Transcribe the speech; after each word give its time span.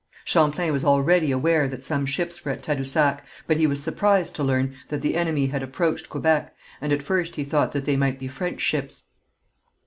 Champlain 0.25 0.73
was 0.73 0.83
already 0.83 1.31
aware 1.31 1.67
that 1.67 1.83
some 1.83 2.07
ships 2.07 2.43
were 2.43 2.51
at 2.53 2.63
Tadousac, 2.63 3.23
but 3.45 3.57
he 3.57 3.67
was 3.67 3.83
surprised 3.83 4.35
to 4.35 4.43
learn 4.43 4.73
that 4.87 5.03
the 5.03 5.13
enemy 5.13 5.45
had 5.45 5.61
approached 5.61 6.09
Quebec, 6.09 6.55
and 6.81 6.91
at 6.91 7.03
first 7.03 7.35
he 7.35 7.43
thought 7.43 7.71
that 7.73 7.85
they 7.85 7.95
might 7.95 8.17
be 8.17 8.27
French 8.27 8.61
ships. 8.61 9.03